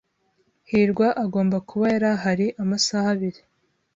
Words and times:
hirwa 0.69 1.07
agomba 1.23 1.57
kuba 1.69 1.85
yarahari 1.93 2.47
amasaha 2.61 3.07
abiri. 3.15 3.39